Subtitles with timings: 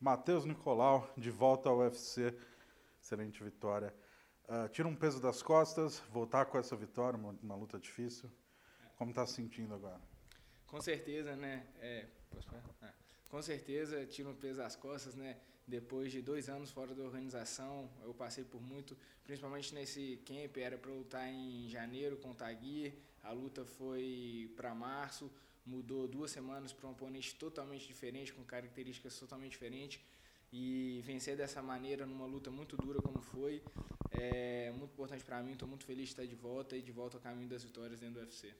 [0.00, 2.34] Matheus Nicolau, de volta ao UFC.
[3.00, 3.94] Excelente vitória.
[4.48, 8.30] Uh, tira um peso das costas, voltar com essa vitória, uma, uma luta difícil.
[8.96, 10.00] Como está se sentindo agora?
[10.66, 11.66] Com certeza, né?
[11.78, 12.06] É,
[12.82, 12.92] ah,
[13.28, 15.36] com certeza tira um peso das costas, né?
[15.66, 20.76] Depois de dois anos fora da organização, eu passei por muito, principalmente nesse camp, era
[20.76, 25.30] para lutar em janeiro com o Tagui, a luta foi para março,
[25.70, 30.00] mudou duas semanas para um oponente totalmente diferente, com características totalmente diferentes,
[30.52, 33.62] e vencer dessa maneira numa luta muito dura como foi,
[34.10, 37.16] é muito importante para mim, estou muito feliz de estar de volta e de volta
[37.18, 38.52] ao caminho das vitórias dentro do UFC.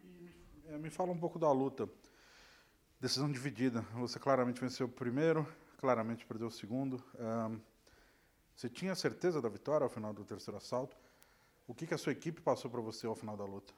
[0.00, 0.30] E,
[0.66, 1.86] é, me fala um pouco da luta.
[2.98, 3.82] Decisão dividida.
[3.94, 7.04] Você claramente venceu o primeiro, claramente perdeu o segundo.
[7.18, 7.60] Um,
[8.56, 10.96] você tinha certeza da vitória ao final do terceiro assalto?
[11.66, 13.74] O que, que a sua equipe passou para você ao final da luta?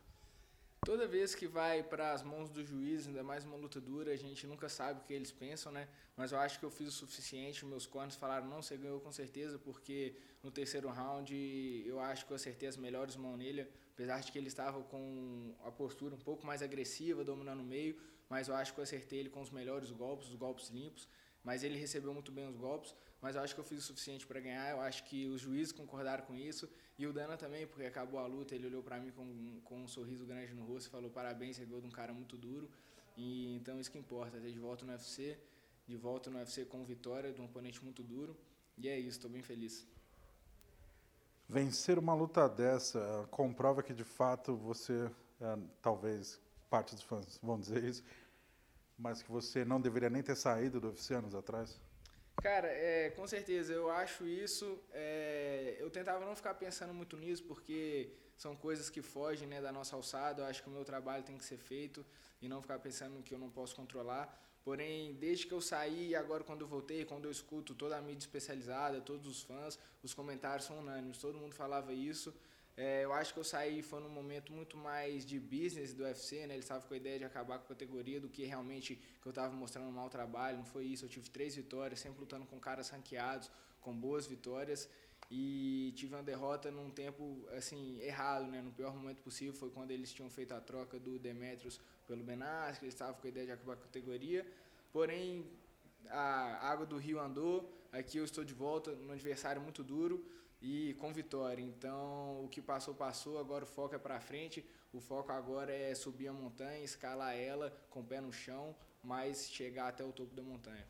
[0.83, 4.17] Toda vez que vai para as mãos do juiz, ainda mais uma luta dura, a
[4.17, 5.87] gente nunca sabe o que eles pensam, né?
[6.17, 7.67] Mas eu acho que eu fiz o suficiente.
[7.67, 12.33] Meus corners falaram: não, você ganhou com certeza, porque no terceiro round eu acho que
[12.33, 16.19] eu acertei as melhores mãos nele, apesar de que ele estava com a postura um
[16.19, 17.95] pouco mais agressiva, dominando o meio.
[18.31, 21.07] Mas eu acho que eu acertei ele com os melhores golpes, os golpes limpos
[21.43, 24.27] mas ele recebeu muito bem os golpes, mas eu acho que eu fiz o suficiente
[24.27, 26.69] para ganhar, eu acho que os juízes concordaram com isso,
[26.99, 29.89] e o Dana também, porque acabou a luta, ele olhou para mim com, com um
[29.89, 32.71] sorriso grande no rosto e falou, parabéns, você ganhou de um cara muito duro,
[33.17, 35.39] e então isso que importa, ter de volta no UFC,
[35.87, 38.37] de volta no UFC com vitória de um oponente muito duro,
[38.79, 39.87] e é isso, estou bem feliz.
[41.49, 46.41] Vencer uma luta dessa comprova que de fato você, é, talvez
[46.71, 48.05] parte dos fãs vão dizer isso,
[48.97, 51.81] mas que você não deveria nem ter saído do UFC anos atrás?
[52.43, 54.79] Cara, é, com certeza, eu acho isso.
[54.93, 59.71] É, eu tentava não ficar pensando muito nisso, porque são coisas que fogem né, da
[59.71, 60.43] nossa alçada.
[60.43, 62.05] Eu acho que o meu trabalho tem que ser feito
[62.41, 64.39] e não ficar pensando que eu não posso controlar.
[64.63, 68.01] Porém, desde que eu saí e agora quando eu voltei, quando eu escuto toda a
[68.01, 72.35] mídia especializada, todos os fãs, os comentários são unânimes, todo mundo falava isso.
[72.77, 76.47] É, eu acho que eu saí foi num momento muito mais de business do UFC,
[76.47, 76.55] né?
[76.55, 79.31] Ele estava com a ideia de acabar com a categoria do que realmente que eu
[79.31, 80.59] estava mostrando um mau trabalho.
[80.59, 81.05] Não foi isso.
[81.05, 83.51] Eu tive três vitórias, sempre lutando com caras ranqueados,
[83.81, 84.89] com boas vitórias.
[85.31, 88.63] E tive uma derrota num tempo assim errado, né?
[88.63, 92.79] No pior momento possível foi quando eles tinham feito a troca do Demetrius pelo Benas,
[92.79, 94.45] que eles estavam com a ideia de acabar com a categoria.
[94.93, 95.47] Porém,
[96.09, 97.77] a água do rio andou.
[97.93, 100.25] Aqui eu estou de volta num adversário muito duro
[100.61, 101.63] e com vitória.
[101.63, 104.65] Então, o que passou, passou, agora o foco é para frente.
[104.93, 109.49] O foco agora é subir a montanha, escalar ela com o pé no chão, mas
[109.49, 110.87] chegar até o topo da montanha.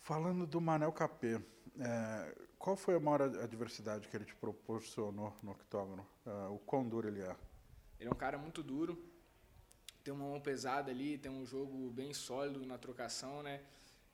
[0.00, 1.40] Falando do Manel Capê,
[1.78, 6.06] é, qual foi a maior adversidade que ele te proporcionou no octógono?
[6.26, 7.36] É, o quão duro ele é?
[7.98, 9.02] Ele é um cara muito duro,
[10.02, 13.62] tem uma mão pesada ali, tem um jogo bem sólido na trocação, né?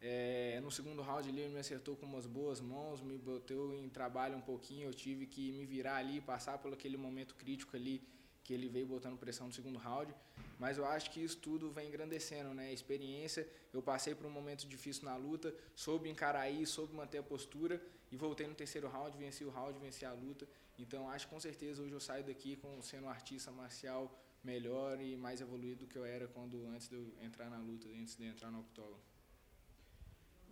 [0.01, 4.37] É, no segundo round ele me acertou com umas boas mãos, me botou em trabalho
[4.37, 8.01] um pouquinho, eu tive que me virar ali, passar por aquele momento crítico ali
[8.45, 10.15] que ele veio botando pressão no segundo round,
[10.59, 12.73] mas eu acho que isso tudo vem engrandecendo, né?
[12.73, 17.23] Experiência, eu passei por um momento difícil na luta, soube encarar isso, soube manter a
[17.23, 20.49] postura e voltei no terceiro round, venci o round, venci a luta.
[20.79, 24.99] Então acho que com certeza hoje eu saio daqui com sendo um artista marcial melhor
[25.01, 28.17] e mais evoluído do que eu era quando antes de eu entrar na luta, antes
[28.17, 29.03] de entrar no octógono.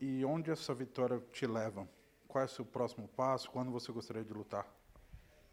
[0.01, 1.89] E onde essa vitória te leva?
[2.29, 3.51] Qual é o seu próximo passo?
[3.51, 4.67] Quando você gostaria de lutar?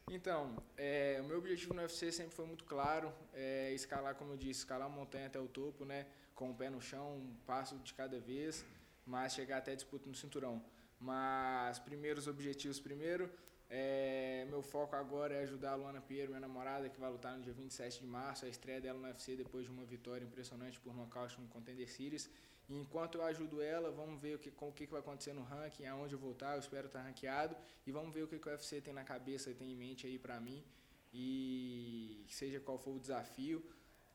[0.10, 4.38] Então, é, o meu objetivo no UFC sempre foi muito claro, é, escalar, como eu
[4.38, 6.06] disse, escalar a montanha até o topo, né,
[6.36, 8.66] com o pé no chão, um passo de cada vez,
[9.06, 10.62] mas chegar até a disputa no cinturão.
[11.00, 13.30] Mas primeiros objetivos primeiro,
[13.76, 17.42] é, meu foco agora é ajudar a Luana Pinheiro, minha namorada, que vai lutar no
[17.42, 20.94] dia 27 de março, a estreia dela no UFC depois de uma vitória impressionante por
[20.94, 22.30] nocaute no Contender Series.
[22.70, 25.42] E enquanto eu ajudo ela, vamos ver o que, com, o que, vai acontecer no
[25.42, 27.56] ranking, aonde eu voltar, eu espero estar ranqueado.
[27.88, 30.06] E vamos ver o que, que o UFC tem na cabeça e tem em mente
[30.06, 30.64] aí para mim.
[31.12, 33.66] E seja qual for o desafio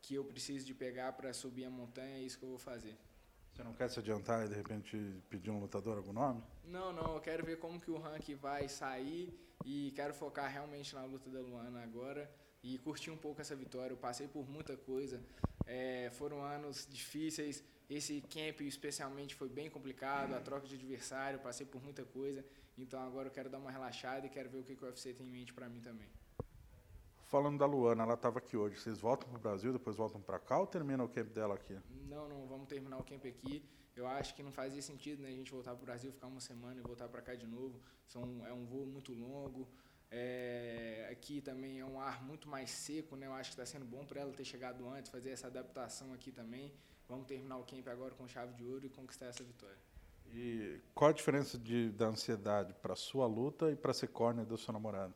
[0.00, 2.96] que eu preciso de pegar para subir a montanha, é isso que eu vou fazer.
[3.52, 4.96] Você não quer se adiantar e de repente
[5.28, 6.44] pedir um lutador algum nome?
[6.64, 10.94] Não, não, eu quero ver como que o ranking vai sair e quero focar realmente
[10.94, 12.30] na luta da Luana agora
[12.62, 13.92] e curtir um pouco essa vitória.
[13.92, 15.22] Eu passei por muita coisa,
[15.66, 21.66] é, foram anos difíceis, esse camp especialmente foi bem complicado, a troca de adversário, passei
[21.66, 22.44] por muita coisa,
[22.76, 25.26] então agora eu quero dar uma relaxada e quero ver o que o UFC tem
[25.26, 26.08] em mente para mim também.
[27.28, 28.80] Falando da Luana, ela estava aqui hoje.
[28.80, 31.78] Vocês voltam para o Brasil, depois voltam para cá ou termina o camp dela aqui?
[32.08, 33.62] Não, não, vamos terminar o camp aqui.
[33.94, 36.40] Eu acho que não fazia sentido né, a gente voltar para o Brasil, ficar uma
[36.40, 37.78] semana e voltar para cá de novo.
[38.06, 39.68] São, é um voo muito longo.
[40.10, 43.26] É, aqui também é um ar muito mais seco, né?
[43.26, 46.32] Eu acho que está sendo bom para ela ter chegado antes, fazer essa adaptação aqui
[46.32, 46.72] também.
[47.06, 49.76] Vamos terminar o camp agora com chave de ouro e conquistar essa vitória.
[50.32, 54.56] E qual a diferença de, da ansiedade para sua luta e para ser corner do
[54.56, 55.14] seu namorado?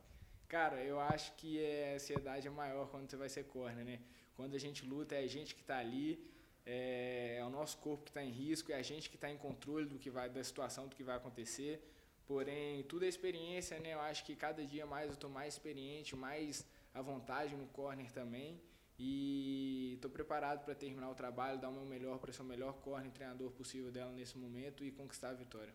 [0.53, 4.01] Cara, eu acho que a ansiedade é maior quando você vai ser corner, né?
[4.35, 6.23] Quando a gente luta, é a gente que está ali,
[6.67, 9.39] é, é, o nosso corpo que está em risco, é a gente que está em
[9.39, 11.83] controle do que vai, da situação, do que vai acontecer.
[12.27, 13.95] Porém, tudo é experiência, né?
[13.95, 18.13] Eu acho que cada dia mais eu estou mais experiente, mais à vontade no corner
[18.13, 18.61] também.
[18.99, 22.75] E estou preparado para terminar o trabalho, dar o meu melhor para ser o melhor
[22.75, 25.73] corner treinador possível dela nesse momento e conquistar a vitória.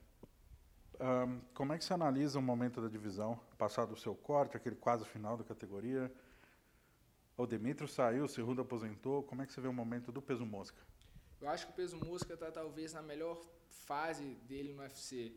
[0.99, 3.39] Um, como é que você analisa o momento da divisão?
[3.57, 6.11] Passado o seu corte, aquele quase final da categoria.
[7.37, 9.21] O Demetrio saiu, o Cerrudo aposentou.
[9.23, 10.81] Como é que você vê o momento do peso mosca?
[11.39, 13.39] Eu acho que o peso mosca está talvez na melhor
[13.69, 15.33] fase dele no UFC.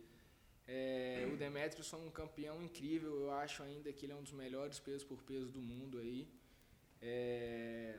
[0.66, 4.32] É, o Demetrius foi um campeão incrível, eu acho ainda que ele é um dos
[4.32, 6.28] melhores pesos por peso do mundo aí.
[7.02, 7.98] É,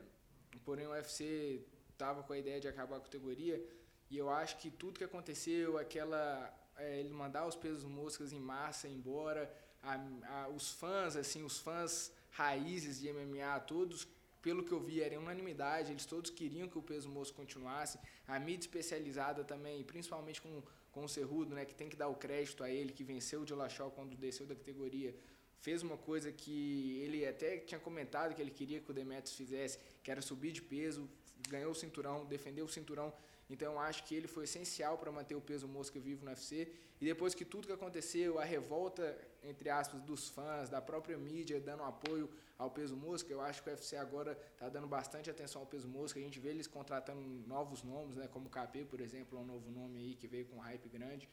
[0.64, 3.62] porém o UFC estava com a ideia de acabar a categoria
[4.10, 8.40] e eu acho que tudo que aconteceu, aquela é, ele mandar os pesos moscas em
[8.40, 9.52] massa embora,
[9.82, 14.08] a, a, os fãs assim, os fãs raízes de MMA, todos
[14.40, 17.96] pelo que eu vi, era unanimidade, eles todos queriam que o peso mosca continuasse.
[18.26, 20.60] A mídia especializada também, principalmente com
[20.92, 23.44] com o Cerrudo, né, que tem que dar o crédito a ele, que venceu o
[23.46, 25.14] Dillashaw quando desceu da categoria,
[25.62, 29.78] fez uma coisa que ele até tinha comentado que ele queria que o Demetrius fizesse,
[30.02, 31.08] que era subir de peso,
[31.48, 33.12] ganhou o cinturão, defendeu o cinturão.
[33.48, 36.68] Então acho que ele foi essencial para manter o peso mosca vivo no UFC.
[37.00, 41.60] E depois que tudo que aconteceu, a revolta, entre aspas, dos fãs, da própria mídia
[41.60, 42.28] dando apoio
[42.58, 45.86] ao peso mosca, eu acho que o UFC agora está dando bastante atenção ao peso
[45.88, 46.18] mosca.
[46.18, 49.44] A gente vê eles contratando novos nomes, né, como o KP, por exemplo, é um
[49.44, 51.28] novo nome aí que veio com um hype grande.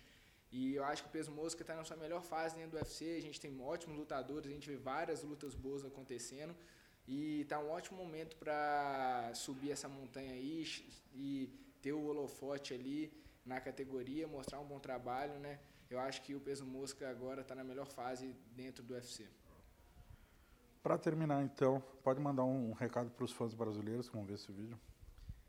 [0.51, 3.15] E eu acho que o peso mosca está na sua melhor fase dentro do UFC.
[3.17, 6.55] A gente tem ótimos lutadores, a gente vê várias lutas boas acontecendo.
[7.07, 10.65] E está um ótimo momento para subir essa montanha aí
[11.13, 11.49] e
[11.81, 13.11] ter o holofote ali
[13.45, 15.59] na categoria, mostrar um bom trabalho, né?
[15.89, 19.27] Eu acho que o peso mosca agora está na melhor fase dentro do UFC.
[20.83, 24.51] Para terminar, então, pode mandar um recado para os fãs brasileiros que vão ver esse
[24.51, 24.79] vídeo.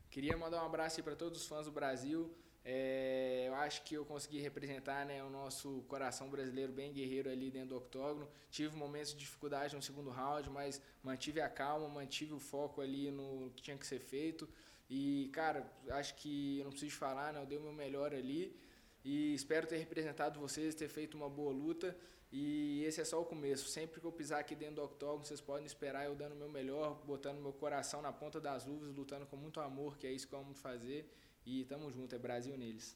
[0.09, 2.35] Queria mandar um abraço para todos os fãs do Brasil.
[2.63, 7.49] É, eu acho que eu consegui representar né, o nosso coração brasileiro bem guerreiro ali
[7.49, 8.27] dentro do octógono.
[8.51, 13.09] Tive momentos de dificuldade no segundo round, mas mantive a calma, mantive o foco ali
[13.09, 14.47] no que tinha que ser feito.
[14.89, 17.41] E, cara, acho que eu não preciso falar, né?
[17.41, 18.55] Eu dei o meu melhor ali.
[19.03, 21.97] E espero ter representado vocês, ter feito uma boa luta.
[22.31, 23.67] E esse é só o começo.
[23.67, 26.49] Sempre que eu pisar aqui dentro do octógono, vocês podem esperar eu dando o meu
[26.49, 30.27] melhor, botando meu coração na ponta das luvas, lutando com muito amor, que é isso
[30.27, 31.11] que eu amo fazer.
[31.45, 32.95] E tamo junto, é Brasil neles.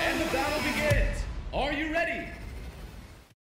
[0.00, 1.24] And the battle begins.
[1.52, 2.37] Are you ready?